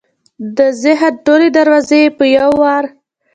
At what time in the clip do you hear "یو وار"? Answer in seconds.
2.37-2.83